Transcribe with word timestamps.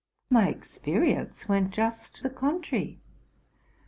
But 0.31 0.33
my 0.35 0.47
experience 0.49 1.47
went 1.47 1.69
just 1.69 2.15
to 2.15 2.23
the 2.23 2.31
contrary. 2.31 3.01